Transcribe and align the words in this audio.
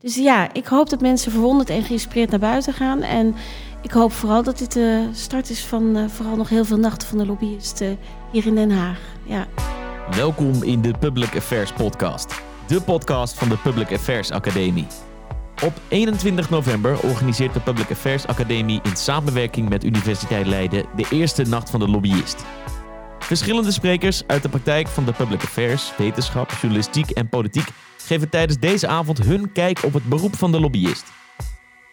Dus 0.00 0.14
ja, 0.14 0.52
ik 0.54 0.66
hoop 0.66 0.90
dat 0.90 1.00
mensen 1.00 1.32
verwonderd 1.32 1.70
en 1.70 1.82
geïnspireerd 1.82 2.30
naar 2.30 2.38
buiten 2.38 2.72
gaan. 2.72 3.02
En 3.02 3.34
ik 3.82 3.90
hoop 3.90 4.12
vooral 4.12 4.42
dat 4.42 4.58
dit 4.58 4.72
de 4.72 5.08
start 5.12 5.50
is 5.50 5.64
van 5.64 5.96
uh, 5.96 6.08
vooral 6.08 6.36
nog 6.36 6.48
heel 6.48 6.64
veel 6.64 6.76
nachten 6.76 7.08
van 7.08 7.18
de 7.18 7.26
lobbyisten 7.26 7.98
hier 8.32 8.46
in 8.46 8.54
Den 8.54 8.70
Haag. 8.70 8.98
Ja. 9.24 9.46
Welkom 10.10 10.62
in 10.62 10.82
de 10.82 10.94
Public 10.98 11.36
Affairs 11.36 11.72
Podcast, 11.72 12.42
de 12.66 12.80
podcast 12.80 13.34
van 13.34 13.48
de 13.48 13.56
Public 13.56 13.92
Affairs 13.92 14.30
Academie. 14.30 14.86
Op 15.64 15.72
21 15.88 16.50
november 16.50 17.00
organiseert 17.02 17.54
de 17.54 17.60
Public 17.60 17.90
Affairs 17.90 18.26
Academie 18.26 18.80
in 18.82 18.96
samenwerking 18.96 19.68
met 19.68 19.84
Universiteit 19.84 20.46
Leiden 20.46 20.84
de 20.96 21.06
eerste 21.10 21.42
nacht 21.42 21.70
van 21.70 21.80
de 21.80 21.88
lobbyist. 21.88 22.44
Verschillende 23.28 23.72
sprekers 23.72 24.22
uit 24.26 24.42
de 24.42 24.48
praktijk 24.48 24.88
van 24.88 25.04
de 25.04 25.12
public 25.12 25.42
affairs, 25.42 25.96
wetenschap, 25.96 26.50
journalistiek 26.50 27.10
en 27.10 27.28
politiek 27.28 27.68
geven 27.96 28.28
tijdens 28.28 28.58
deze 28.58 28.86
avond 28.86 29.18
hun 29.18 29.52
kijk 29.52 29.82
op 29.84 29.92
het 29.92 30.04
beroep 30.04 30.36
van 30.36 30.52
de 30.52 30.60
lobbyist. 30.60 31.04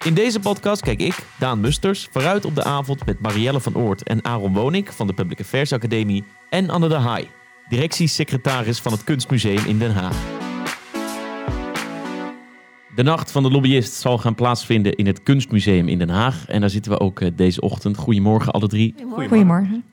In 0.06 0.14
deze 0.14 0.40
podcast 0.40 0.82
kijk 0.82 1.00
ik, 1.00 1.18
Daan 1.40 1.60
Musters, 1.60 2.08
vooruit 2.12 2.46
op 2.46 2.56
de 2.56 2.64
avond 2.64 3.06
met 3.06 3.20
Marielle 3.20 3.60
van 3.60 3.76
Oort 3.76 4.04
en 4.04 4.26
Aaron 4.26 4.54
Wonik 4.54 4.92
van 4.92 5.08
de 5.08 5.14
Public 5.14 5.40
Affairs 5.40 5.74
Academie 5.74 6.24
en 6.50 6.70
Anne 6.70 6.88
de 6.88 6.96
Haai, 6.96 7.28
directiesecretaris 7.70 8.80
van 8.80 8.92
het 8.92 9.04
Kunstmuseum 9.04 9.66
in 9.66 9.80
Den 9.80 9.94
Haag. 9.94 10.18
De 12.96 13.04
nacht 13.04 13.32
van 13.32 13.44
de 13.44 13.52
lobbyist 13.52 13.94
zal 13.94 14.18
gaan 14.18 14.36
plaatsvinden 14.36 14.96
in 14.96 15.08
het 15.08 15.24
Kunstmuseum 15.24 15.88
in 15.88 15.98
Den 15.98 16.10
Haag. 16.10 16.48
En 16.48 16.62
daar 16.62 16.70
zitten 16.70 16.92
we 16.92 17.00
ook 17.00 17.22
eh, 17.22 17.32
deze 17.36 17.62
ochtend. 17.62 17.98
Goedemorgen 17.98 18.52
alle 18.52 18.68
drie. 18.68 18.96
Goedemorgen. 19.10 19.84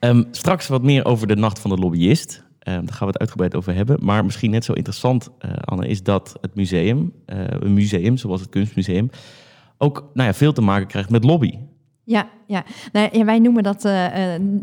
Um, 0.00 0.26
straks 0.30 0.66
wat 0.66 0.82
meer 0.82 1.04
over 1.04 1.26
de 1.26 1.36
nacht 1.36 1.58
van 1.58 1.70
de 1.70 1.76
lobbyist. 1.76 2.44
Um, 2.68 2.84
daar 2.84 2.94
gaan 2.94 3.06
we 3.06 3.12
het 3.12 3.18
uitgebreid 3.18 3.54
over 3.54 3.74
hebben. 3.74 4.04
Maar 4.04 4.24
misschien 4.24 4.50
net 4.50 4.64
zo 4.64 4.72
interessant, 4.72 5.28
uh, 5.44 5.50
Anne, 5.64 5.88
is 5.88 6.02
dat 6.02 6.36
het 6.40 6.54
museum, 6.54 7.12
uh, 7.26 7.38
een 7.48 7.74
museum 7.74 8.16
zoals 8.16 8.40
het 8.40 8.50
Kunstmuseum, 8.50 9.10
ook 9.78 10.10
nou 10.14 10.28
ja, 10.28 10.34
veel 10.34 10.52
te 10.52 10.60
maken 10.60 10.86
krijgt 10.86 11.10
met 11.10 11.24
lobby. 11.24 11.58
Ja, 12.08 12.28
ja. 12.46 12.64
Nou, 12.92 13.24
wij 13.24 13.38
noemen 13.38 13.62
dat 13.62 13.84
uh, 13.84 14.06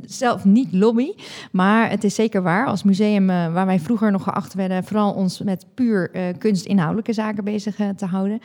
zelf 0.06 0.46
niet 0.46 0.74
lobby, 0.74 1.14
maar 1.52 1.90
het 1.90 2.04
is 2.04 2.16
zeker 2.16 2.44
waar. 2.44 2.68
Als 2.68 2.84
museum 2.84 3.30
uh, 3.30 3.54
waar 3.54 3.66
wij 3.66 3.80
vroeger 3.80 4.12
nog 4.12 4.24
geacht 4.24 4.54
werden, 4.54 4.84
vooral 4.84 5.14
ons 5.14 5.42
met 5.42 5.66
puur 5.74 6.12
kunstinhoudelijke 6.38 7.14
zaken 7.14 7.44
bezig 7.44 7.76
te 7.96 8.06
houden, 8.06 8.40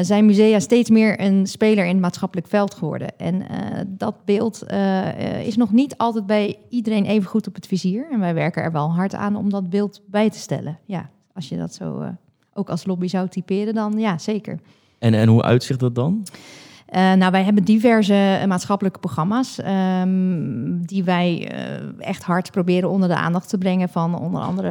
zijn 0.00 0.26
musea 0.26 0.60
steeds 0.60 0.90
meer 0.90 1.20
een 1.20 1.46
speler 1.46 1.84
in 1.84 1.92
het 1.92 2.00
maatschappelijk 2.00 2.48
veld 2.48 2.74
geworden. 2.74 3.18
En 3.18 3.46
dat 3.88 4.24
beeld 4.24 4.64
is 5.44 5.56
nog 5.56 5.72
niet 5.72 5.96
altijd 5.96 6.26
bij 6.26 6.58
iedereen 6.68 7.04
even 7.04 7.28
goed 7.28 7.46
op 7.46 7.54
het 7.54 7.66
vizier. 7.66 8.06
En 8.10 8.20
wij 8.20 8.34
werken 8.34 8.62
er 8.62 8.72
wel 8.72 8.92
hard 8.92 9.14
aan 9.14 9.36
om 9.36 9.50
dat 9.50 9.70
beeld 9.70 10.00
bij 10.06 10.30
te 10.30 10.38
stellen. 10.38 10.78
Ja, 10.84 11.10
als 11.34 11.48
je 11.48 11.56
dat 11.56 11.74
zo 11.74 12.04
ook 12.54 12.70
als 12.70 12.86
lobby 12.86 13.06
zou 13.06 13.28
typeren, 13.28 13.74
dan 13.74 13.98
ja, 13.98 14.18
zeker. 14.18 14.58
En, 14.98 15.14
en 15.14 15.28
hoe 15.28 15.42
uitzicht 15.42 15.80
dat 15.80 15.94
dan? 15.94 16.22
Uh, 16.92 17.12
nou, 17.12 17.30
wij 17.30 17.44
hebben 17.44 17.64
diverse 17.64 18.38
uh, 18.40 18.46
maatschappelijke 18.46 18.98
programma's 18.98 19.58
um, 20.02 20.86
die 20.86 21.04
wij 21.04 21.52
uh, 21.52 22.08
echt 22.08 22.22
hard 22.22 22.50
proberen 22.50 22.90
onder 22.90 23.08
de 23.08 23.14
aandacht 23.14 23.48
te 23.48 23.58
brengen 23.58 23.88
van 23.88 24.18
onder 24.18 24.40
andere 24.40 24.68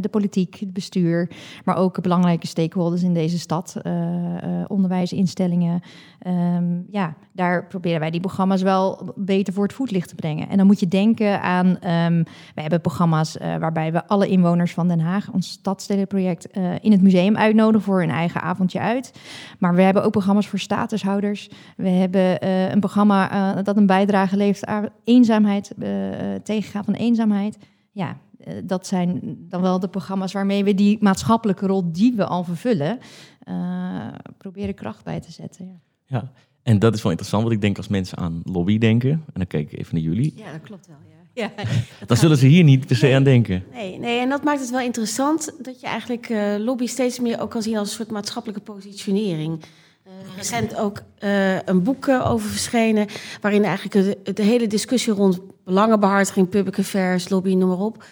de 0.00 0.08
politiek, 0.08 0.54
het 0.54 0.72
bestuur, 0.72 1.30
maar 1.64 1.76
ook 1.76 2.02
belangrijke 2.02 2.46
stakeholders 2.46 3.02
in 3.02 3.14
deze 3.14 3.38
stad, 3.38 3.76
onderwijsinstellingen. 4.66 5.80
Um, 6.26 6.86
ja, 6.90 7.14
daar 7.32 7.66
proberen 7.66 8.00
wij 8.00 8.10
die 8.10 8.20
programma's 8.20 8.62
wel 8.62 9.12
beter 9.16 9.52
voor 9.52 9.62
het 9.62 9.72
voetlicht 9.72 10.08
te 10.08 10.14
brengen. 10.14 10.48
En 10.48 10.56
dan 10.56 10.66
moet 10.66 10.80
je 10.80 10.88
denken 10.88 11.42
aan, 11.42 11.66
um, 11.66 12.24
we 12.54 12.60
hebben 12.60 12.80
programma's 12.80 13.36
waarbij 13.60 13.92
we 13.92 14.06
alle 14.06 14.28
inwoners 14.28 14.72
van 14.72 14.88
Den 14.88 15.00
Haag, 15.00 15.32
ons 15.32 15.50
stadstedenproject, 15.50 16.48
in 16.80 16.92
het 16.92 17.02
museum 17.02 17.36
uitnodigen 17.36 17.82
voor 17.82 18.02
een 18.02 18.10
eigen 18.10 18.42
avondje 18.42 18.80
uit. 18.80 19.12
Maar 19.58 19.74
we 19.74 19.82
hebben 19.82 20.04
ook 20.04 20.12
programma's 20.12 20.48
voor 20.48 20.58
statushouders 20.58 21.14
we 21.76 21.88
hebben 21.88 22.44
uh, 22.44 22.70
een 22.70 22.80
programma 22.80 23.32
uh, 23.56 23.64
dat 23.64 23.76
een 23.76 23.86
bijdrage 23.86 24.36
levert 24.36 24.64
aan 24.64 24.88
eenzaamheid, 25.04 25.72
uh, 25.78 25.88
tegengaan 26.42 26.84
van 26.84 26.94
eenzaamheid. 26.94 27.58
Ja, 27.90 28.18
dat 28.64 28.86
zijn 28.86 29.36
dan 29.48 29.60
wel 29.60 29.80
de 29.80 29.88
programma's 29.88 30.32
waarmee 30.32 30.64
we 30.64 30.74
die 30.74 30.98
maatschappelijke 31.00 31.66
rol 31.66 31.92
die 31.92 32.14
we 32.16 32.26
al 32.26 32.44
vervullen, 32.44 32.98
proberen 34.38 34.74
kracht 34.74 35.04
bij 35.04 35.20
te 35.20 35.32
zetten. 35.32 35.66
Ja. 35.66 35.80
ja, 36.06 36.30
en 36.62 36.78
dat 36.78 36.94
is 36.94 37.02
wel 37.02 37.10
interessant, 37.10 37.42
want 37.42 37.54
ik 37.54 37.60
denk 37.60 37.76
als 37.76 37.88
mensen 37.88 38.18
aan 38.18 38.40
lobby 38.44 38.78
denken, 38.78 39.10
en 39.10 39.32
dan 39.32 39.46
kijk 39.46 39.72
ik 39.72 39.78
even 39.78 39.94
naar 39.94 40.02
jullie. 40.02 40.32
Ja, 40.36 40.52
dat 40.52 40.60
klopt 40.60 40.86
wel, 40.86 40.96
ja. 41.08 41.16
Ja, 41.36 41.52
dan 42.06 42.16
zullen 42.16 42.36
ze 42.36 42.46
hier 42.46 42.64
niet 42.64 42.86
per 42.86 42.96
se 42.96 43.14
aan 43.14 43.22
denken. 43.22 43.64
Nee, 43.72 43.98
nee, 43.98 44.20
en 44.20 44.28
dat 44.28 44.44
maakt 44.44 44.60
het 44.60 44.70
wel 44.70 44.80
interessant 44.80 45.52
dat 45.62 45.80
je 45.80 45.86
eigenlijk 45.86 46.28
uh, 46.28 46.54
lobby 46.58 46.86
steeds 46.86 47.20
meer 47.20 47.40
ook 47.40 47.50
kan 47.50 47.62
zien 47.62 47.76
als 47.76 47.88
een 47.88 47.94
soort 47.94 48.10
maatschappelijke 48.10 48.62
positionering. 48.62 49.62
Uh, 50.06 50.36
recent 50.36 50.76
ook 50.76 51.02
uh, 51.24 51.62
een 51.62 51.82
boek 51.82 52.06
uh, 52.06 52.30
over 52.30 52.48
verschenen, 52.48 53.06
waarin 53.40 53.64
eigenlijk 53.64 54.36
de, 54.36 54.42
hele 54.42 54.66
discussie 54.66 55.12
rond 55.12 55.40
belangenbehartiging, 55.64 56.48
public 56.48 56.78
affairs, 56.78 57.28
lobby, 57.28 57.54
noem 57.54 57.68
maar 57.68 57.78
op, 57.78 58.04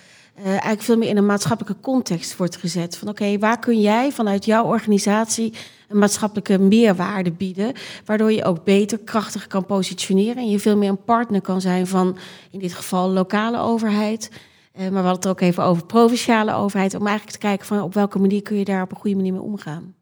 eigenlijk 0.45 0.83
veel 0.83 0.97
meer 0.97 1.09
in 1.09 1.17
een 1.17 1.27
maatschappelijke 1.27 1.81
context 1.81 2.37
wordt 2.37 2.57
gezet. 2.57 2.97
Van 2.97 3.09
oké, 3.09 3.39
waar 3.39 3.59
kun 3.59 3.81
jij 3.81 4.13
vanuit 4.13 4.45
jouw 4.45 4.65
organisatie 4.65 5.53
een 5.89 5.99
maatschappelijke 5.99 6.59
meerwaarde 6.59 7.33
bieden, 7.33 7.73
waardoor 8.05 8.33
je 8.33 8.45
ook 8.45 8.65
beter, 8.65 8.99
krachtiger 8.99 9.49
kan 9.49 9.67
positioneren 9.67 10.37
en 10.37 10.51
je 10.51 10.59
veel 10.59 10.77
meer 10.77 10.89
een 10.89 11.05
partner 11.05 11.41
kan 11.41 11.61
zijn 11.61 11.87
van, 11.87 12.17
in 12.51 12.59
dit 12.59 12.75
geval, 12.75 13.11
lokale 13.11 13.59
overheid. 13.59 14.31
maar 14.73 14.91
we 14.91 14.95
hadden 14.95 15.13
het 15.13 15.27
ook 15.27 15.41
even 15.41 15.65
over 15.65 15.87
provinciale 15.87 16.55
overheid, 16.55 16.95
om 16.95 17.07
eigenlijk 17.07 17.37
te 17.39 17.47
kijken 17.47 17.67
van 17.67 17.83
op 17.83 17.95
welke 17.95 18.19
manier 18.19 18.43
kun 18.43 18.57
je 18.57 18.65
daar 18.65 18.83
op 18.83 18.91
een 18.91 18.97
goede 18.97 19.17
manier 19.17 19.33
mee 19.33 19.43
omgaan. 19.43 19.95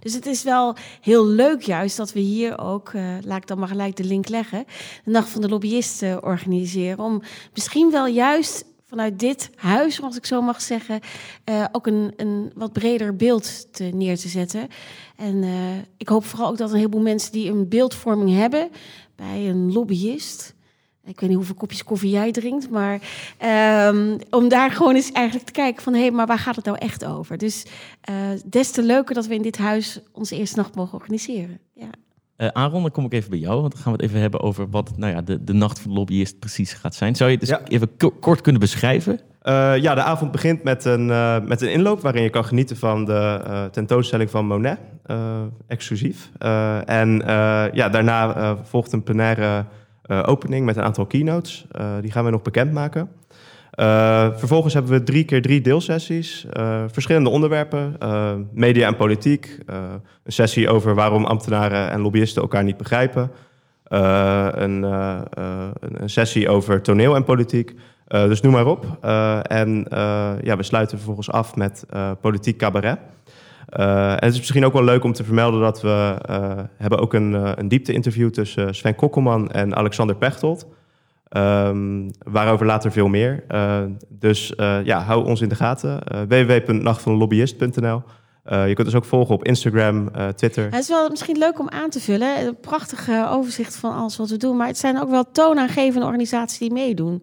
Dus 0.00 0.14
het 0.14 0.26
is 0.26 0.42
wel 0.42 0.76
heel 1.00 1.26
leuk 1.26 1.62
juist 1.62 1.96
dat 1.96 2.12
we 2.12 2.20
hier 2.20 2.58
ook, 2.58 2.92
uh, 2.92 3.02
laat 3.24 3.36
ik 3.36 3.46
dan 3.46 3.58
maar 3.58 3.68
gelijk 3.68 3.96
de 3.96 4.04
link 4.04 4.28
leggen, 4.28 4.64
de 5.04 5.10
Nacht 5.10 5.28
van 5.28 5.40
de 5.40 5.48
Lobbyisten 5.48 6.22
organiseren. 6.22 7.04
Om 7.04 7.22
misschien 7.52 7.90
wel 7.90 8.06
juist 8.06 8.64
vanuit 8.86 9.18
dit 9.18 9.50
huis, 9.54 10.02
als 10.02 10.16
ik 10.16 10.26
zo 10.26 10.42
mag 10.42 10.60
zeggen, 10.60 11.00
uh, 11.50 11.64
ook 11.72 11.86
een, 11.86 12.12
een 12.16 12.52
wat 12.54 12.72
breder 12.72 13.16
beeld 13.16 13.72
te, 13.72 13.84
neer 13.84 14.18
te 14.18 14.28
zetten. 14.28 14.68
En 15.16 15.44
ik 15.96 16.08
hoop 16.08 16.24
vooral 16.24 16.48
ook 16.48 16.58
dat 16.58 16.70
een 16.70 16.76
heleboel 16.76 17.00
mensen 17.00 17.32
die 17.32 17.50
een 17.50 17.68
beeldvorming 17.68 18.30
hebben 18.30 18.70
bij 19.16 19.48
een 19.48 19.72
lobbyist, 19.72 20.54
ik 21.08 21.20
weet 21.20 21.28
niet 21.28 21.38
hoeveel 21.38 21.54
kopjes 21.54 21.84
koffie 21.84 22.10
jij 22.10 22.32
drinkt, 22.32 22.70
maar 22.70 23.00
um, 23.88 24.16
om 24.30 24.48
daar 24.48 24.70
gewoon 24.70 24.94
eens 24.94 25.12
eigenlijk 25.12 25.46
te 25.46 25.52
kijken 25.52 25.82
van 25.82 25.92
hé, 25.92 26.00
hey, 26.00 26.10
maar 26.10 26.26
waar 26.26 26.38
gaat 26.38 26.56
het 26.56 26.64
nou 26.64 26.78
echt 26.78 27.04
over? 27.04 27.38
Dus 27.38 27.66
uh, 28.10 28.16
des 28.46 28.70
te 28.70 28.82
leuker 28.82 29.14
dat 29.14 29.26
we 29.26 29.34
in 29.34 29.42
dit 29.42 29.58
huis 29.58 30.00
onze 30.12 30.36
eerste 30.36 30.56
nacht 30.56 30.74
mogen 30.74 30.98
organiseren. 30.98 31.58
Ja. 31.74 31.90
Uh, 32.36 32.48
Aaron, 32.48 32.82
dan 32.82 32.90
kom 32.90 33.04
ik 33.04 33.12
even 33.12 33.30
bij 33.30 33.38
jou, 33.38 33.60
want 33.60 33.72
dan 33.72 33.82
gaan 33.82 33.92
we 33.92 33.98
het 33.98 34.08
even 34.08 34.20
hebben 34.20 34.40
over 34.40 34.70
wat 34.70 34.92
nou 34.96 35.12
ja, 35.12 35.22
de, 35.22 35.44
de 35.44 35.52
nacht 35.52 35.78
van 35.78 35.90
de 35.90 35.96
lobbyist 35.96 36.38
precies 36.38 36.72
gaat 36.72 36.94
zijn. 36.94 37.16
Zou 37.16 37.30
je 37.30 37.36
het 37.36 37.48
dus 37.48 37.58
ja. 37.58 37.64
even 37.68 37.90
kort 38.20 38.40
kunnen 38.40 38.60
beschrijven? 38.60 39.20
Uh, 39.42 39.76
ja, 39.76 39.94
de 39.94 40.02
avond 40.02 40.30
begint 40.32 40.62
met 40.62 40.84
een, 40.84 41.08
uh, 41.08 41.40
met 41.40 41.60
een 41.60 41.72
inloop 41.72 42.00
waarin 42.00 42.22
je 42.22 42.30
kan 42.30 42.44
genieten 42.44 42.76
van 42.76 43.04
de 43.04 43.40
uh, 43.46 43.64
tentoonstelling 43.64 44.30
van 44.30 44.46
Monet, 44.46 44.78
exclusief. 45.66 46.30
en 46.84 47.22
ja, 47.72 47.88
daarna 47.88 48.56
volgt 48.56 48.92
een 48.92 49.02
plenaire 49.02 49.42
uh, 49.42 49.58
opening 50.08 50.64
met 50.64 50.76
een 50.76 50.82
aantal 50.82 51.06
keynotes. 51.06 51.66
Uh, 51.80 51.92
die 52.00 52.10
gaan 52.10 52.24
we 52.24 52.30
nog 52.30 52.42
bekendmaken. 52.42 53.08
Uh, 53.74 54.28
vervolgens 54.36 54.74
hebben 54.74 54.92
we 54.92 55.02
drie 55.02 55.24
keer 55.24 55.42
drie 55.42 55.60
deelsessies, 55.60 56.46
verschillende 56.86 57.28
onderwerpen, 57.28 57.96
media 58.52 58.86
en 58.86 58.96
politiek, 58.96 59.58
een 59.66 60.32
sessie 60.32 60.68
over 60.68 60.94
waarom 60.94 61.24
ambtenaren 61.24 61.90
en 61.90 62.00
lobbyisten 62.00 62.42
elkaar 62.42 62.64
niet 62.64 62.76
begrijpen, 62.76 63.30
een, 63.84 64.82
een, 64.82 66.10
sessie 66.10 66.48
over 66.48 66.82
toneel 66.82 67.14
en 67.14 67.24
politiek, 67.24 67.74
dus 68.06 68.40
noem 68.40 68.52
maar 68.52 68.66
op. 68.66 68.98
en 69.42 69.86
ja, 70.42 70.56
we 70.56 70.62
sluiten 70.62 70.96
vervolgens 70.96 71.30
af 71.30 71.56
met 71.56 71.84
politiek 72.20 72.58
cabaret. 72.58 72.98
Uh, 73.76 74.10
en 74.10 74.24
het 74.24 74.32
is 74.32 74.38
misschien 74.38 74.64
ook 74.64 74.72
wel 74.72 74.84
leuk 74.84 75.04
om 75.04 75.12
te 75.12 75.24
vermelden 75.24 75.60
dat 75.60 75.80
we 75.80 76.16
uh, 76.30 76.52
hebben 76.76 76.98
ook 76.98 77.14
een, 77.14 77.32
uh, 77.32 77.52
een 77.54 77.68
diepte-interview 77.68 78.30
tussen 78.30 78.74
Sven 78.74 78.94
Kokkelman 78.94 79.50
en 79.50 79.76
Alexander 79.76 80.16
Pechtold. 80.16 80.66
Um, 81.36 82.10
waarover 82.18 82.66
later 82.66 82.92
veel 82.92 83.08
meer. 83.08 83.44
dus 84.08 84.52
ja, 84.84 85.00
hou 85.00 85.26
ons 85.26 85.40
in 85.40 85.48
de 85.48 85.54
gaten. 85.54 86.00
www.nachtvanlobbyist.nl 86.28 88.02
je 88.44 88.72
kunt 88.74 88.86
ons 88.86 88.94
ook 88.96 89.04
volgen 89.04 89.34
op 89.34 89.44
Instagram, 89.44 90.10
Twitter. 90.34 90.64
Het 90.64 90.82
is 90.82 90.88
wel 90.88 91.08
misschien 91.08 91.38
leuk 91.38 91.58
om 91.58 91.68
aan 91.68 91.90
te 91.90 92.00
vullen. 92.00 92.46
Een 92.46 92.60
prachtig 92.60 93.08
overzicht 93.30 93.76
van 93.76 93.94
alles 93.94 94.16
wat 94.16 94.30
we 94.30 94.36
doen. 94.36 94.56
Maar 94.56 94.66
het 94.66 94.78
zijn 94.78 95.00
ook 95.00 95.10
wel 95.10 95.30
toonaangevende 95.32 96.06
organisaties 96.06 96.58
die 96.58 96.72
meedoen. 96.72 97.22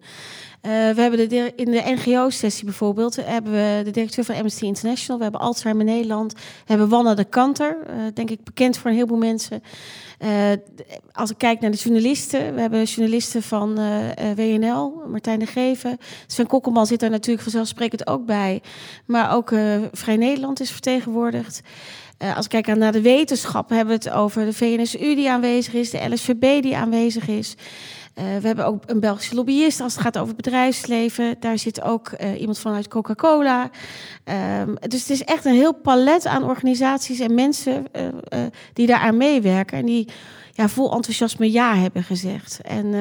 We 0.66 1.00
hebben 1.00 1.28
de, 1.28 1.52
in 1.56 1.70
de 1.70 1.82
NGO-sessie 1.96 2.64
bijvoorbeeld 2.64 3.16
hebben 3.16 3.52
we 3.52 3.80
de 3.84 3.90
directeur 3.90 4.24
van 4.24 4.34
Amnesty 4.34 4.64
International, 4.64 5.16
we 5.16 5.22
hebben 5.22 5.40
Alzheimer 5.40 5.84
Nederland, 5.84 6.32
we 6.32 6.40
hebben 6.64 6.88
Wanna 6.88 7.14
de 7.14 7.24
Kanter, 7.24 7.76
denk 8.14 8.30
ik 8.30 8.44
bekend 8.44 8.76
voor 8.76 8.90
een 8.90 8.96
heleboel 8.96 9.18
mensen. 9.18 9.62
als 11.12 11.30
ik 11.30 11.38
kijk 11.38 11.60
naar 11.60 11.70
de 11.70 11.76
journalisten, 11.76 12.54
we 12.54 12.60
hebben 12.60 12.82
journalisten 12.82 13.42
van 13.42 13.74
WNL, 14.36 15.02
Martijn 15.08 15.38
de 15.38 15.46
Geven, 15.46 15.98
Sven 16.26 16.46
Kokkelman 16.46 16.86
zit 16.86 17.00
daar 17.00 17.10
natuurlijk 17.10 17.42
vanzelfsprekend 17.42 18.06
ook 18.06 18.26
bij, 18.26 18.62
maar 19.04 19.34
ook 19.34 19.52
Vrij 19.92 20.16
Nederland 20.16 20.60
is 20.60 20.70
vertegenwoordigd. 20.70 21.62
Als 22.18 22.44
ik 22.44 22.50
kijk 22.50 22.78
naar 22.78 22.92
de 22.92 23.00
wetenschap, 23.00 23.68
hebben 23.68 23.98
we 23.98 24.04
het 24.04 24.16
over 24.16 24.44
de 24.44 24.52
VNSU 24.52 25.14
die 25.14 25.30
aanwezig 25.30 25.74
is, 25.74 25.90
de 25.90 26.08
LSVB 26.08 26.62
die 26.62 26.76
aanwezig 26.76 27.28
is. 27.28 27.54
Uh, 28.18 28.24
we 28.24 28.46
hebben 28.46 28.66
ook 28.66 28.82
een 28.86 29.00
Belgische 29.00 29.34
lobbyist 29.34 29.80
als 29.80 29.92
het 29.92 30.02
gaat 30.02 30.18
over 30.18 30.34
bedrijfsleven. 30.34 31.36
Daar 31.40 31.58
zit 31.58 31.82
ook 31.82 32.10
uh, 32.20 32.40
iemand 32.40 32.58
vanuit 32.58 32.88
Coca-Cola. 32.88 33.70
Um, 34.60 34.76
dus 34.88 35.00
het 35.00 35.10
is 35.10 35.24
echt 35.24 35.44
een 35.44 35.54
heel 35.54 35.74
palet 35.74 36.26
aan 36.26 36.44
organisaties 36.44 37.20
en 37.20 37.34
mensen 37.34 37.86
die 38.72 38.86
daaraan 38.86 39.16
meewerken. 39.16 39.78
En 39.78 39.86
die 39.86 40.08
ja, 40.52 40.68
vol 40.68 40.92
enthousiasme 40.92 41.52
ja 41.52 41.74
hebben 41.74 42.02
gezegd. 42.02 42.60
En 42.62 42.94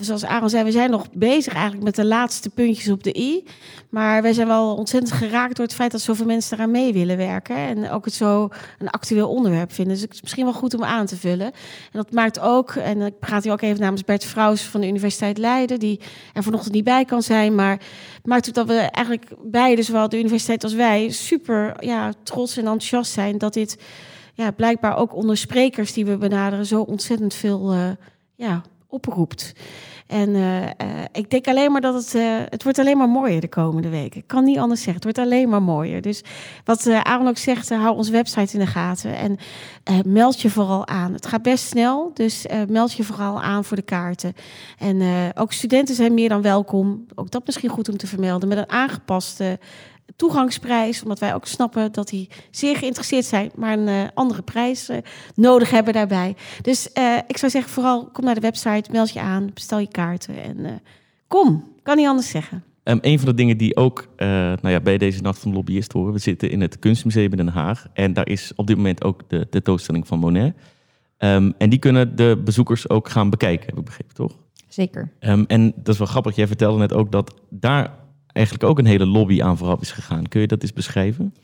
zoals 0.00 0.24
Aaron 0.24 0.50
zei, 0.50 0.64
we 0.64 0.70
zijn 0.70 0.90
nog 0.90 1.06
bezig 1.12 1.52
eigenlijk 1.52 1.84
met 1.84 1.94
de 1.94 2.04
laatste 2.04 2.50
puntjes 2.50 2.88
op 2.88 3.02
de 3.02 3.16
i. 3.16 3.44
Maar 3.88 4.22
wij 4.22 4.32
zijn 4.32 4.46
wel 4.46 4.74
ontzettend 4.74 5.12
geraakt 5.12 5.56
door 5.56 5.64
het 5.64 5.74
feit 5.74 5.90
dat 5.90 6.00
zoveel 6.00 6.26
mensen 6.26 6.56
eraan 6.56 6.70
mee 6.70 6.92
willen 6.92 7.16
werken. 7.16 7.56
En 7.56 7.90
ook 7.90 8.04
het 8.04 8.14
zo 8.14 8.48
een 8.78 8.90
actueel 8.90 9.28
onderwerp 9.28 9.72
vinden. 9.72 9.94
Dus 9.94 10.02
het 10.02 10.12
is 10.14 10.22
misschien 10.22 10.44
wel 10.44 10.52
goed 10.52 10.74
om 10.74 10.84
aan 10.84 11.06
te 11.06 11.16
vullen. 11.16 11.46
En 11.46 11.52
dat 11.92 12.12
maakt 12.12 12.40
ook, 12.40 12.70
en 12.70 13.00
ik 13.00 13.18
praat 13.18 13.42
hier 13.42 13.52
ook 13.52 13.60
even 13.60 13.80
namens 13.80 14.04
Bert 14.04 14.24
Vrouws 14.24 14.62
van 14.62 14.80
de 14.80 14.86
Universiteit 14.86 15.38
Leiden, 15.38 15.78
die 15.78 16.00
er 16.32 16.42
vanochtend 16.42 16.74
niet 16.74 16.84
bij 16.84 17.04
kan 17.04 17.22
zijn. 17.22 17.54
Maar 17.54 17.80
het 18.14 18.26
maakt 18.26 18.48
ook 18.48 18.54
dat 18.54 18.66
we 18.66 18.78
eigenlijk 18.78 19.26
beide, 19.42 19.82
zowel 19.82 20.08
de 20.08 20.18
universiteit 20.18 20.64
als 20.64 20.74
wij, 20.74 21.10
super 21.10 21.84
ja, 21.84 22.12
trots 22.22 22.56
en 22.56 22.62
enthousiast 22.62 23.12
zijn 23.12 23.38
dat 23.38 23.52
dit 23.52 23.78
ja, 24.34 24.50
blijkbaar 24.50 24.96
ook 24.96 25.14
onder 25.14 25.36
sprekers 25.36 25.92
die 25.92 26.06
we 26.06 26.16
benaderen 26.16 26.66
zo 26.66 26.80
ontzettend 26.80 27.34
veel 27.34 27.74
uh, 27.74 27.90
ja, 28.34 28.62
oproept. 28.92 29.52
En 30.06 30.28
uh, 30.28 30.62
uh, 30.62 30.68
ik 31.12 31.30
denk 31.30 31.46
alleen 31.46 31.72
maar 31.72 31.80
dat 31.80 31.94
het, 31.94 32.14
uh, 32.14 32.38
het 32.48 32.62
wordt 32.62 32.78
alleen 32.78 32.96
maar 32.96 33.08
mooier 33.08 33.40
de 33.40 33.48
komende 33.48 33.88
weken. 33.88 34.20
Ik 34.20 34.26
kan 34.26 34.44
niet 34.44 34.58
anders 34.58 34.82
zeggen. 34.82 35.02
Het 35.02 35.16
wordt 35.16 35.30
alleen 35.30 35.48
maar 35.48 35.62
mooier. 35.62 36.02
Dus 36.02 36.22
wat 36.64 36.86
Aaron 36.86 37.28
ook 37.28 37.38
zegt, 37.38 37.68
hou 37.68 37.96
onze 37.96 38.12
website 38.12 38.52
in 38.52 38.64
de 38.64 38.66
gaten. 38.66 39.14
En 39.14 39.38
meld 40.04 40.40
je 40.40 40.50
vooral 40.50 40.86
aan. 40.86 41.12
Het 41.12 41.26
gaat 41.26 41.42
best 41.42 41.66
snel, 41.66 42.10
dus 42.14 42.46
meld 42.68 42.92
je 42.92 43.04
vooral 43.04 43.42
aan 43.42 43.64
voor 43.64 43.76
de 43.76 43.82
kaarten. 43.82 44.32
En 44.78 45.02
ook 45.34 45.52
studenten 45.52 45.94
zijn 45.94 46.14
meer 46.14 46.28
dan 46.28 46.42
welkom. 46.42 47.06
Ook 47.14 47.30
dat 47.30 47.46
misschien 47.46 47.70
goed 47.70 47.88
om 47.88 47.96
te 47.96 48.06
vermelden. 48.06 48.48
Met 48.48 48.58
een 48.58 48.70
aangepaste 48.70 49.58
toegangsprijs, 50.22 51.02
omdat 51.02 51.18
wij 51.18 51.34
ook 51.34 51.46
snappen 51.46 51.92
dat 51.92 52.08
die 52.08 52.28
zeer 52.50 52.76
geïnteresseerd 52.76 53.24
zijn, 53.24 53.50
maar 53.54 53.78
een 53.78 53.88
uh, 53.88 54.02
andere 54.14 54.42
prijs 54.42 54.90
uh, 54.90 54.96
nodig 55.34 55.70
hebben 55.70 55.92
daarbij. 55.92 56.36
Dus 56.60 56.88
uh, 56.98 57.16
ik 57.26 57.36
zou 57.36 57.50
zeggen, 57.50 57.72
vooral 57.72 58.08
kom 58.12 58.24
naar 58.24 58.34
de 58.34 58.40
website, 58.40 58.90
meld 58.90 59.12
je 59.12 59.20
aan, 59.20 59.50
bestel 59.54 59.78
je 59.78 59.88
kaarten 59.88 60.42
en 60.42 60.80
kom. 61.28 61.64
Kan 61.82 61.96
niet 61.96 62.06
anders 62.06 62.30
zeggen. 62.30 62.64
Um, 62.84 62.98
een 63.00 63.18
van 63.18 63.28
de 63.28 63.34
dingen 63.34 63.56
die 63.56 63.76
ook 63.76 64.08
nou 64.16 64.68
ja, 64.68 64.80
bij 64.80 64.98
deze 64.98 65.22
Nacht 65.22 65.38
van 65.38 65.50
de 65.50 65.56
Lobbyist 65.56 65.92
horen, 65.92 66.12
we 66.12 66.18
zitten 66.18 66.50
in 66.50 66.60
het 66.60 66.78
Kunstmuseum 66.78 67.30
in 67.30 67.36
Den 67.36 67.48
Haag 67.48 67.86
en 67.92 68.12
daar 68.12 68.28
is 68.28 68.52
op 68.56 68.66
dit 68.66 68.76
moment 68.76 69.04
ook 69.04 69.22
de 69.28 69.48
tentoonstelling 69.48 70.06
van 70.06 70.18
Monet. 70.18 70.54
Um, 71.18 71.54
en 71.58 71.70
die 71.70 71.78
kunnen 71.78 72.16
de 72.16 72.40
bezoekers 72.44 72.88
ook 72.88 73.08
gaan 73.08 73.30
bekijken, 73.30 73.66
heb 73.66 73.78
ik 73.78 73.84
begrepen, 73.84 74.14
toch? 74.14 74.38
Zeker. 74.68 75.12
Um, 75.20 75.44
en 75.46 75.72
dat 75.76 75.88
is 75.88 75.98
wel 75.98 76.06
grappig, 76.06 76.36
jij 76.36 76.46
vertelde 76.46 76.78
net 76.78 76.92
ook 76.92 77.12
dat 77.12 77.34
daar 77.48 78.00
eigenlijk 78.32 78.64
ook 78.64 78.78
een 78.78 78.86
hele 78.86 79.06
lobby 79.06 79.42
aan 79.42 79.56
vooraf 79.56 79.80
is 79.80 79.92
gegaan. 79.92 80.28
Kun 80.28 80.40
je 80.40 80.46
dat 80.46 80.62
eens 80.62 80.72
beschrijven? 80.72 81.34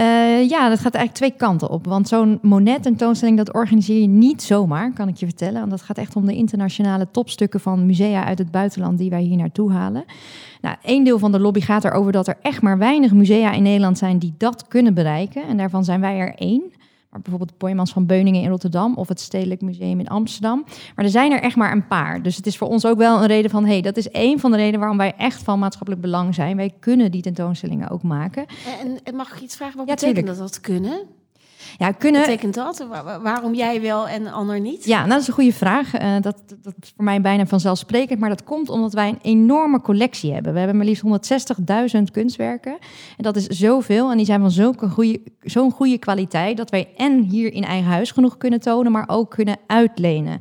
Uh, 0.00 0.48
ja, 0.48 0.68
dat 0.68 0.80
gaat 0.80 0.94
eigenlijk 0.94 1.14
twee 1.14 1.34
kanten 1.36 1.70
op. 1.70 1.86
Want 1.86 2.08
zo'n 2.08 2.38
Monet-tentoonstelling, 2.42 3.36
dat 3.36 3.52
organiseer 3.52 4.00
je 4.00 4.06
niet 4.06 4.42
zomaar, 4.42 4.92
kan 4.92 5.08
ik 5.08 5.16
je 5.16 5.26
vertellen. 5.26 5.58
Want 5.58 5.70
dat 5.70 5.82
gaat 5.82 5.98
echt 5.98 6.16
om 6.16 6.26
de 6.26 6.34
internationale 6.34 7.06
topstukken 7.10 7.60
van 7.60 7.86
musea 7.86 8.24
uit 8.24 8.38
het 8.38 8.50
buitenland 8.50 8.98
die 8.98 9.10
wij 9.10 9.22
hier 9.22 9.36
naartoe 9.36 9.72
halen. 9.72 10.04
Nou, 10.60 10.76
een 10.82 11.04
deel 11.04 11.18
van 11.18 11.32
de 11.32 11.40
lobby 11.40 11.60
gaat 11.60 11.84
erover 11.84 12.12
dat 12.12 12.28
er 12.28 12.36
echt 12.42 12.62
maar 12.62 12.78
weinig 12.78 13.12
musea 13.12 13.52
in 13.52 13.62
Nederland 13.62 13.98
zijn 13.98 14.18
die 14.18 14.34
dat 14.38 14.68
kunnen 14.68 14.94
bereiken. 14.94 15.46
En 15.48 15.56
daarvan 15.56 15.84
zijn 15.84 16.00
wij 16.00 16.18
er 16.18 16.34
één. 16.34 16.62
Maar 17.14 17.22
bijvoorbeeld 17.22 17.58
Boymans 17.58 17.92
van 17.92 18.06
Beuningen 18.06 18.42
in 18.42 18.48
Rotterdam 18.48 18.94
of 18.94 19.08
het 19.08 19.20
Stedelijk 19.20 19.60
Museum 19.60 20.00
in 20.00 20.08
Amsterdam. 20.08 20.64
Maar 20.94 21.04
er 21.04 21.10
zijn 21.10 21.32
er 21.32 21.40
echt 21.40 21.56
maar 21.56 21.72
een 21.72 21.86
paar. 21.86 22.22
Dus 22.22 22.36
het 22.36 22.46
is 22.46 22.56
voor 22.56 22.68
ons 22.68 22.86
ook 22.86 22.98
wel 22.98 23.20
een 23.20 23.26
reden 23.26 23.50
van, 23.50 23.64
hé, 23.64 23.72
hey, 23.72 23.80
dat 23.80 23.96
is 23.96 24.10
één 24.10 24.38
van 24.38 24.50
de 24.50 24.56
redenen 24.56 24.80
waarom 24.80 24.98
wij 24.98 25.14
echt 25.16 25.42
van 25.42 25.58
maatschappelijk 25.58 26.02
belang 26.02 26.34
zijn. 26.34 26.56
Wij 26.56 26.74
kunnen 26.80 27.10
die 27.10 27.22
tentoonstellingen 27.22 27.90
ook 27.90 28.02
maken. 28.02 28.46
En, 28.82 28.98
en 29.04 29.14
mag 29.14 29.34
ik 29.34 29.40
iets 29.40 29.56
vragen? 29.56 29.76
Wat 29.76 29.88
ja, 29.88 29.94
betekent 29.94 30.26
dat 30.26 30.38
dat 30.38 30.60
kunnen? 30.60 31.06
Ja, 31.78 31.90
kunnen... 31.90 32.20
Betekent 32.20 32.54
dat? 32.54 32.86
waarom 33.22 33.54
jij 33.54 33.80
wel 33.80 34.08
en 34.08 34.32
ander 34.32 34.60
niet? 34.60 34.84
Ja, 34.84 34.98
nou, 34.98 35.08
dat 35.08 35.20
is 35.20 35.26
een 35.26 35.34
goede 35.34 35.52
vraag. 35.52 36.00
Uh, 36.00 36.14
dat, 36.20 36.36
dat 36.62 36.74
is 36.80 36.92
voor 36.96 37.04
mij 37.04 37.20
bijna 37.20 37.46
vanzelfsprekend. 37.46 38.20
Maar 38.20 38.28
dat 38.28 38.44
komt 38.44 38.68
omdat 38.68 38.92
wij 38.92 39.08
een 39.08 39.18
enorme 39.22 39.80
collectie 39.80 40.32
hebben. 40.32 40.52
We 40.52 40.58
hebben 40.58 40.76
maar 40.76 40.86
liefst 40.86 41.04
160.000 41.96 42.02
kunstwerken. 42.12 42.72
En 43.16 43.22
dat 43.22 43.36
is 43.36 43.46
zoveel. 43.46 44.10
En 44.10 44.16
die 44.16 44.26
zijn 44.26 44.40
van 44.40 44.50
zo'n 44.50 44.76
goede, 44.90 45.20
zo'n 45.40 45.70
goede 45.70 45.98
kwaliteit... 45.98 46.56
dat 46.56 46.70
wij 46.70 46.88
en 46.96 47.22
hier 47.22 47.52
in 47.52 47.64
eigen 47.64 47.90
huis 47.90 48.10
genoeg 48.10 48.36
kunnen 48.36 48.60
tonen... 48.60 48.92
maar 48.92 49.04
ook 49.06 49.30
kunnen 49.30 49.56
uitlenen. 49.66 50.40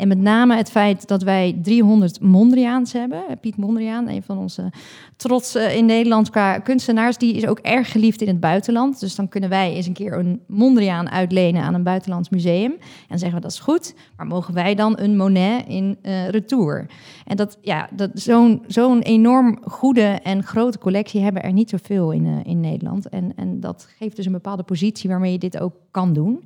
En 0.00 0.08
met 0.08 0.18
name 0.18 0.56
het 0.56 0.70
feit 0.70 1.08
dat 1.08 1.22
wij 1.22 1.58
300 1.62 2.20
Mondriaans 2.20 2.92
hebben. 2.92 3.22
Piet 3.40 3.56
Mondriaan, 3.56 4.08
een 4.08 4.22
van 4.22 4.38
onze 4.38 4.72
trots 5.16 5.54
in 5.54 5.86
Nederland 5.86 6.30
qua 6.30 6.58
kunstenaars, 6.58 7.18
die 7.18 7.34
is 7.34 7.46
ook 7.46 7.58
erg 7.58 7.92
geliefd 7.92 8.20
in 8.20 8.28
het 8.28 8.40
buitenland. 8.40 9.00
Dus 9.00 9.14
dan 9.14 9.28
kunnen 9.28 9.50
wij 9.50 9.74
eens 9.74 9.86
een 9.86 9.92
keer 9.92 10.18
een 10.18 10.40
Mondriaan 10.46 11.10
uitlenen 11.10 11.62
aan 11.62 11.74
een 11.74 11.82
buitenlands 11.82 12.28
museum. 12.28 12.74
En 13.08 13.18
zeggen 13.18 13.36
we 13.36 13.42
dat 13.42 13.52
is 13.52 13.58
goed, 13.58 13.94
maar 14.16 14.26
mogen 14.26 14.54
wij 14.54 14.74
dan 14.74 14.98
een 14.98 15.16
Monet 15.16 15.64
in 15.66 15.98
uh, 16.02 16.28
retour? 16.28 16.86
En 17.26 17.36
dat, 17.36 17.58
ja, 17.60 17.88
dat, 17.92 18.10
zo'n, 18.14 18.64
zo'n 18.66 19.00
enorm 19.00 19.58
goede 19.62 20.18
en 20.22 20.42
grote 20.42 20.78
collectie 20.78 21.20
hebben 21.20 21.42
er 21.42 21.52
niet 21.52 21.70
zoveel 21.70 22.10
in, 22.10 22.24
uh, 22.24 22.36
in 22.44 22.60
Nederland. 22.60 23.08
En, 23.08 23.32
en 23.36 23.60
dat 23.60 23.88
geeft 23.98 24.16
dus 24.16 24.26
een 24.26 24.32
bepaalde 24.32 24.62
positie 24.62 25.10
waarmee 25.10 25.32
je 25.32 25.38
dit 25.38 25.58
ook 25.58 25.74
kan 25.90 26.12
doen. 26.12 26.44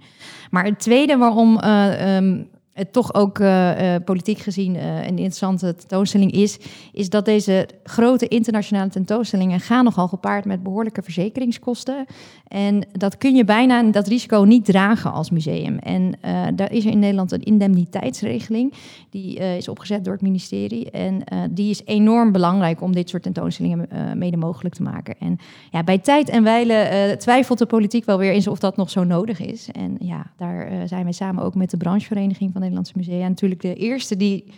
Maar 0.50 0.64
het 0.64 0.78
tweede 0.78 1.16
waarom 1.16 1.60
um, 1.64 2.48
het 2.74 2.92
toch 2.92 3.14
ook 3.14 3.38
uh, 3.38 3.94
politiek 4.04 4.38
gezien 4.38 4.74
uh, 4.74 4.96
een 4.96 5.08
interessante 5.08 5.74
tentoonstelling 5.74 6.32
is, 6.32 6.58
is 6.92 7.10
dat 7.10 7.24
deze 7.24 7.68
grote 7.84 8.28
internationale 8.28 8.90
tentoonstellingen 8.90 9.60
gaan 9.60 9.84
nogal 9.84 10.08
gepaard 10.08 10.44
met 10.44 10.62
behoorlijke 10.62 11.02
verzekeringskosten. 11.02 12.06
En 12.48 12.86
dat 12.92 13.18
kun 13.18 13.34
je 13.34 13.44
bijna 13.44 13.82
dat 13.82 14.08
risico 14.08 14.42
niet 14.42 14.64
dragen 14.64 15.12
als 15.12 15.30
museum. 15.30 15.78
En 15.78 16.14
daar 16.54 16.72
is 16.72 16.84
er 16.84 16.90
in 16.90 16.98
Nederland 16.98 17.32
een 17.32 17.42
indemniteitsregeling. 17.42 18.72
Die 19.10 19.38
is 19.38 19.68
opgezet 19.68 20.04
door 20.04 20.12
het 20.12 20.22
ministerie. 20.22 20.90
En 20.90 21.24
die 21.50 21.70
is 21.70 21.82
enorm 21.84 22.32
belangrijk 22.32 22.82
om 22.82 22.92
dit 22.92 23.08
soort 23.08 23.22
tentoonstellingen 23.22 23.88
mede 24.18 24.36
mogelijk 24.36 24.74
te 24.74 24.82
maken. 24.82 25.14
En 25.18 25.38
ja, 25.70 25.82
bij 25.82 25.98
tijd 25.98 26.28
en 26.28 26.42
wijle 26.42 27.14
twijfelt 27.18 27.58
de 27.58 27.66
politiek 27.66 28.04
wel 28.04 28.18
weer 28.18 28.32
eens 28.32 28.46
of 28.48 28.58
dat 28.58 28.76
nog 28.76 28.90
zo 28.90 29.04
nodig 29.04 29.40
is. 29.40 29.68
En 29.72 29.96
ja, 29.98 30.26
daar 30.36 30.88
zijn 30.88 31.04
wij 31.04 31.12
samen 31.12 31.44
ook 31.44 31.54
met 31.54 31.70
de 31.70 31.76
branchevereniging 31.76 32.52
van 32.52 32.62
Nederlandse 32.64 32.92
musea 32.96 33.28
natuurlijk 33.28 33.60
de 33.60 33.74
eerste 33.74 34.16
die 34.16 34.52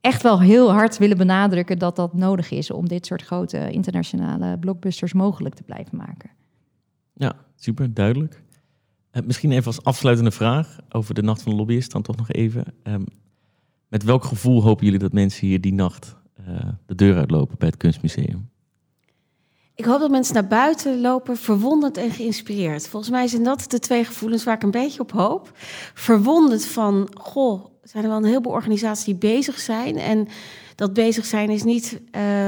echt 0.00 0.22
wel 0.22 0.40
heel 0.40 0.72
hard 0.72 0.98
willen 0.98 1.16
benadrukken 1.16 1.78
dat 1.78 1.96
dat 1.96 2.14
nodig 2.14 2.50
is 2.50 2.70
om 2.70 2.88
dit 2.88 3.06
soort 3.06 3.22
grote 3.22 3.70
internationale 3.70 4.58
blockbusters 4.58 5.12
mogelijk 5.12 5.54
te 5.54 5.62
blijven 5.62 5.96
maken. 5.96 6.30
Ja, 7.12 7.36
super 7.56 7.94
duidelijk. 7.94 8.42
Uh, 9.12 9.22
misschien 9.22 9.52
even 9.52 9.66
als 9.66 9.82
afsluitende 9.82 10.30
vraag 10.30 10.78
over 10.88 11.14
de 11.14 11.22
Nacht 11.22 11.42
van 11.42 11.52
de 11.52 11.58
Lobbyist 11.58 11.92
dan 11.92 12.02
toch 12.02 12.16
nog 12.16 12.30
even. 12.30 12.64
Um, 12.82 13.04
met 13.88 14.02
welk 14.02 14.24
gevoel 14.24 14.62
hopen 14.62 14.84
jullie 14.84 15.00
dat 15.00 15.12
mensen 15.12 15.46
hier 15.46 15.60
die 15.60 15.74
nacht 15.74 16.16
uh, 16.48 16.58
de 16.86 16.94
deur 16.94 17.16
uitlopen 17.16 17.58
bij 17.58 17.68
het 17.68 17.76
Kunstmuseum? 17.76 18.48
Ik 19.76 19.84
hoop 19.84 20.00
dat 20.00 20.10
mensen 20.10 20.34
naar 20.34 20.46
buiten 20.46 21.00
lopen 21.00 21.36
verwonderd 21.36 21.96
en 21.96 22.10
geïnspireerd. 22.10 22.88
Volgens 22.88 23.12
mij 23.12 23.26
zijn 23.26 23.42
dat 23.42 23.70
de 23.70 23.78
twee 23.78 24.04
gevoelens 24.04 24.44
waar 24.44 24.54
ik 24.54 24.62
een 24.62 24.70
beetje 24.70 25.00
op 25.00 25.12
hoop. 25.12 25.50
Verwonderd 25.94 26.66
van, 26.66 27.08
goh, 27.14 27.64
zijn 27.82 28.02
er 28.02 28.08
wel 28.08 28.18
een 28.18 28.24
heleboel 28.24 28.52
organisaties 28.52 29.04
die 29.04 29.14
bezig 29.14 29.58
zijn. 29.58 29.98
En 29.98 30.28
dat 30.74 30.92
bezig 30.92 31.24
zijn 31.24 31.50
is 31.50 31.62
niet 31.62 32.00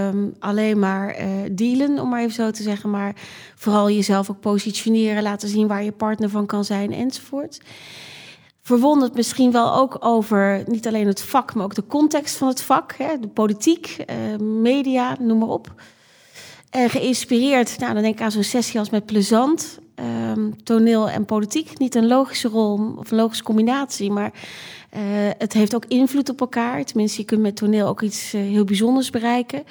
um, 0.08 0.35
alleen 0.38 0.78
maar 0.78 1.20
uh, 1.20 1.28
dealen, 1.52 1.99
om 1.99 2.08
maar 2.08 2.20
even 2.20 2.32
zo 2.32 2.50
te 2.50 2.62
zeggen, 2.62 2.90
maar 2.90 3.16
vooral 3.54 3.90
jezelf 3.90 4.30
ook 4.30 4.40
positioneren, 4.40 5.23
laten 5.23 5.49
zien 5.49 5.66
waar 5.66 5.85
je 5.85 5.92
partner 5.92 6.30
van 6.30 6.47
kan 6.47 6.64
zijn 6.64 6.92
enzovoort. 6.92 7.61
Verwonderd 8.62 9.14
misschien 9.14 9.52
wel 9.52 9.75
ook 9.75 9.97
over 10.00 10.62
niet 10.66 10.87
alleen 10.87 11.06
het 11.06 11.23
vak, 11.23 11.54
maar 11.54 11.64
ook 11.64 11.75
de 11.75 11.87
context 11.87 12.37
van 12.37 12.49
het 12.49 12.62
vak, 12.62 12.94
hè, 12.97 13.18
de 13.20 13.28
politiek, 13.28 13.97
uh, 14.11 14.38
media, 14.38 15.16
noem 15.20 15.38
maar 15.38 15.49
op. 15.49 15.75
En 16.71 16.91
geïnspireerd, 16.91 17.79
nou, 17.79 17.93
dan 17.95 18.03
denk 18.03 18.15
ik 18.15 18.21
aan 18.21 18.31
zo'n 18.31 18.43
sessie 18.43 18.79
als 18.79 18.91
met 18.91 19.07
Plezant. 19.07 19.79
ehm, 19.95 20.51
toneel 20.65 21.09
en 21.09 21.25
politiek. 21.25 21.79
Niet 21.79 21.95
een 21.95 22.07
logische 22.07 22.49
rol 22.49 22.95
of 22.97 23.11
een 23.11 23.17
logische 23.17 23.45
combinatie, 23.45 24.11
maar 24.11 24.33
eh, 24.91 25.01
het 25.39 25.53
heeft 25.53 25.75
ook 25.75 25.85
invloed 25.85 26.29
op 26.29 26.41
elkaar. 26.41 26.85
Tenminste, 26.85 27.21
je 27.21 27.27
kunt 27.27 27.41
met 27.41 27.57
toneel 27.57 27.87
ook 27.87 28.03
iets 28.03 28.35
eh, 28.35 28.41
heel 28.41 28.65
bijzonders 28.65 29.11
bereiken. 29.11 29.63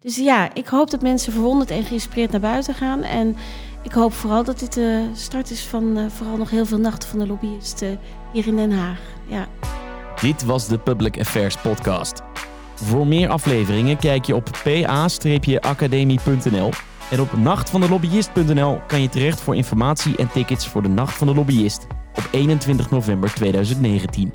Dus 0.00 0.16
ja, 0.16 0.54
ik 0.54 0.66
hoop 0.66 0.90
dat 0.90 1.02
mensen 1.02 1.32
verwonderd 1.32 1.70
en 1.70 1.84
geïnspireerd 1.84 2.30
naar 2.30 2.40
buiten 2.40 2.74
gaan. 2.74 3.02
En 3.02 3.36
ik 3.82 3.92
hoop 3.92 4.12
vooral 4.12 4.44
dat 4.44 4.58
dit 4.58 4.72
de 4.72 5.08
start 5.14 5.50
is 5.50 5.60
van 5.60 5.96
eh, 5.96 6.04
vooral 6.08 6.36
nog 6.36 6.50
heel 6.50 6.66
veel 6.66 6.78
nachten 6.78 7.08
van 7.08 7.18
de 7.18 7.26
lobbyist 7.26 7.84
hier 8.32 8.46
in 8.46 8.56
Den 8.56 8.72
Haag. 8.72 9.00
Ja. 9.26 9.48
Dit 10.20 10.44
was 10.44 10.68
de 10.68 10.78
Public 10.78 11.18
Affairs 11.18 11.56
Podcast. 11.56 12.31
Voor 12.84 13.06
meer 13.06 13.28
afleveringen 13.28 13.96
kijk 13.96 14.24
je 14.24 14.34
op 14.34 14.50
pa-academie.nl 14.64 16.70
en 17.10 17.20
op 17.20 17.36
nachtvandelobbyist.nl 17.36 18.80
kan 18.86 19.02
je 19.02 19.08
terecht 19.08 19.40
voor 19.40 19.56
informatie 19.56 20.16
en 20.16 20.30
tickets 20.32 20.66
voor 20.66 20.82
de 20.82 20.88
Nacht 20.88 21.16
van 21.16 21.26
de 21.26 21.34
Lobbyist 21.34 21.86
op 22.14 22.28
21 22.30 22.90
november 22.90 23.34
2019. 23.34 24.32